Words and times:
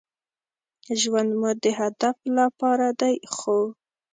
ژوند 1.01 1.31
مو 1.39 1.49
د 1.63 1.65
هدف 1.79 2.17
لپاره 2.37 2.87
دی 2.99 3.15
،خو 3.35 3.57